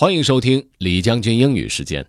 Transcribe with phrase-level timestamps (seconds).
[0.00, 2.02] 欢迎收听李将军英语时间。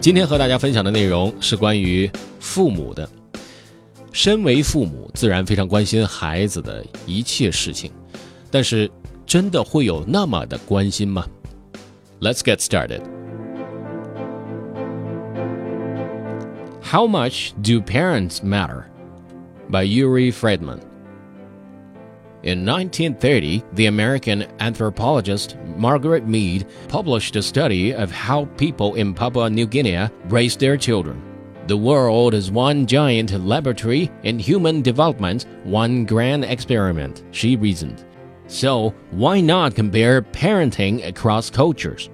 [0.00, 3.06] 今天和大家分享的内容是关于父母的。
[4.12, 7.92] 身为父母，自然非常关心孩子的一切事情，
[8.50, 8.90] 但是
[9.26, 11.26] 真的会有那么的关心吗
[12.18, 13.02] ？Let's get started.
[16.82, 18.84] How much do parents matter?
[19.70, 20.80] By Uri Friedman.
[22.42, 29.50] In 1930, the American anthropologist Margaret Mead published a study of how people in Papua
[29.50, 31.22] New Guinea raise their children.
[31.66, 38.06] The world is one giant laboratory in human development, one grand experiment, she reasoned.
[38.46, 42.08] So, why not compare parenting across cultures?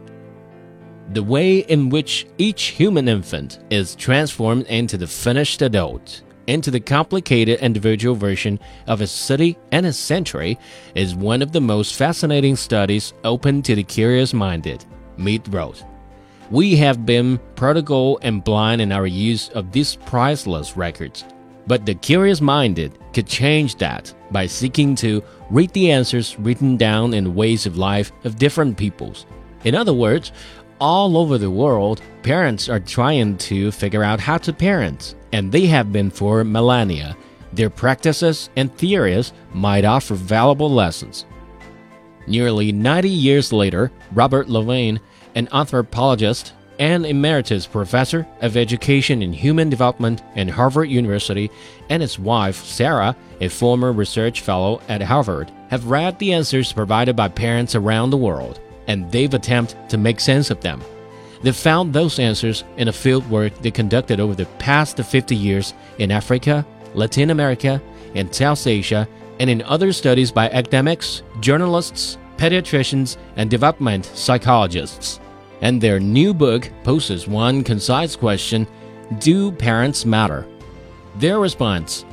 [1.13, 6.81] The way in which each human infant is transformed into the finished adult into the
[6.81, 10.59] complicated individual version of a city and a century
[10.95, 14.85] is one of the most fascinating studies open to the curious minded,
[15.17, 15.85] Mead wrote.
[16.51, 21.25] We have been prodigal and blind in our use of these priceless records.
[21.67, 27.15] But the curious minded could change that by seeking to read the answers written down
[27.15, 29.25] in the ways of life of different peoples.
[29.65, 30.33] In other words,
[30.81, 35.67] all over the world, parents are trying to figure out how to parent and they
[35.67, 37.17] have been for millennia.
[37.53, 41.27] Their practices and theories might offer valuable lessons.
[42.29, 45.01] Nearly 90 years later, Robert LeVine,
[45.35, 51.51] an anthropologist and emeritus professor of education and human development at Harvard University,
[51.91, 57.17] and his wife, Sarah, a former research fellow at Harvard, have read the answers provided
[57.17, 60.83] by parents around the world, and they've attempted to make sense of them.
[61.43, 65.75] They found those answers in a field work they conducted over the past 50 years
[65.99, 67.83] in Africa, Latin America,
[68.15, 69.09] and South Asia,
[69.41, 75.21] and in other studies by academics, journalists, pediatricians, and development psychologists.
[75.61, 78.67] And their new book poses one concise question
[79.19, 80.47] Do parents matter?
[81.17, 82.05] Their response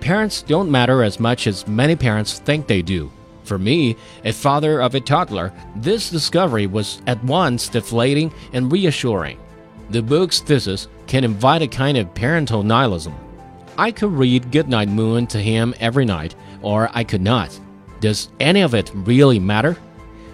[0.00, 3.12] Parents don't matter as much as many parents think they do.
[3.43, 9.37] For me, a father of a toddler, this discovery was at once deflating and reassuring.
[9.91, 13.13] The book's thesis can invite a kind of parental nihilism.
[13.77, 17.49] I could read Goodnight Moon to him every night, or I could not.
[18.01, 19.77] Does any of it really matter?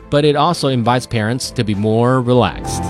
[0.09, 2.83] But it also invites parents to be more relaxed.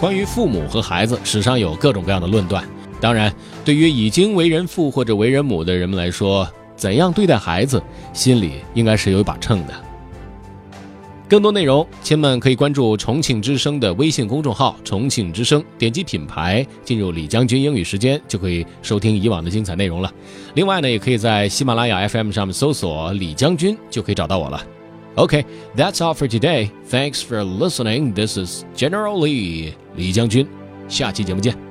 [0.00, 2.64] 关于父母和孩子，史上有各种各样的论断。
[3.00, 3.32] 当然，
[3.64, 7.81] 对于已经为人父或者为人母的人们来说， 怎样对待孩子，
[8.13, 9.73] 心里应该是有一把秤的。
[11.27, 20.13] 更多内容，亲们可以关注重庆之声的微信公众号“重庆之声”，点击品牌进入李将军英语时间，就可以收听以往的精彩内容了。
[20.53, 24.63] 另外呢，也可以在喜马拉雅 FM 上面搜索“李将军”，就可以找到我了。
[25.15, 26.69] OK，that's all for today.
[26.91, 28.13] Thanks for listening.
[28.13, 30.45] This is General Lee，李将军。
[30.87, 31.64] 下期节目见。